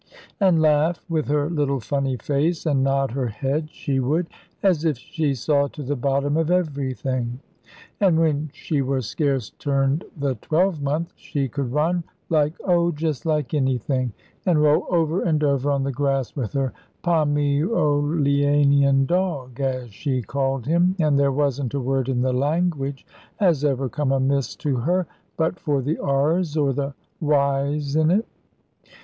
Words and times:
And 0.39 0.63
laugh 0.63 1.05
with 1.07 1.27
her 1.27 1.47
little 1.47 1.79
funny 1.79 2.17
face, 2.17 2.65
and 2.65 2.83
nod 2.83 3.11
her 3.11 3.27
head, 3.27 3.69
she 3.69 3.99
would, 3.99 4.25
as 4.63 4.83
if 4.83 4.97
she 4.97 5.35
saw 5.35 5.67
to 5.67 5.83
the 5.83 5.95
bottom 5.95 6.37
of 6.37 6.49
everything. 6.49 7.39
And 7.99 8.19
when 8.19 8.49
she 8.51 8.81
were 8.81 9.01
scarce 9.01 9.51
turned 9.51 10.05
the 10.17 10.33
twelvemonth, 10.41 11.13
she 11.15 11.47
could 11.47 11.71
run, 11.71 12.03
like 12.29 12.55
oh, 12.65 12.91
just 12.91 13.27
like 13.27 13.53
anything, 13.53 14.11
and 14.43 14.59
roll 14.63 14.87
over 14.89 15.21
and 15.21 15.43
over 15.43 15.69
on 15.69 15.83
the 15.83 15.91
grass 15.91 16.35
with 16.35 16.53
her 16.53 16.73
'Pomyolianian 17.03 19.05
dog,' 19.05 19.59
as 19.61 19.91
she 19.93 20.23
called 20.23 20.65
him, 20.65 20.95
and 20.99 21.19
there 21.19 21.31
wasn't 21.31 21.75
a 21.75 21.79
word 21.79 22.09
in 22.09 22.21
the 22.21 22.33
language 22.33 23.05
as 23.39 23.63
ever 23.63 23.87
come 23.87 24.11
amiss 24.11 24.55
to 24.55 24.77
her, 24.77 25.05
but 25.37 25.59
for 25.59 25.79
the 25.79 25.99
r's 25.99 26.57
or 26.57 26.73
the 26.73 26.95
y's 27.19 27.95
in 27.95 28.09
it. 28.09 28.25